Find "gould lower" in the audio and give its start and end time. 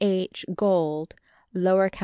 0.55-1.87